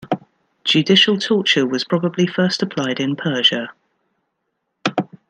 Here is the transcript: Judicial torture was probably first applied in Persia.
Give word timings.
Judicial 0.63 1.19
torture 1.19 1.63
was 1.67 1.83
probably 1.83 2.25
first 2.25 2.63
applied 2.63 2.99
in 2.99 3.15
Persia. 3.15 3.69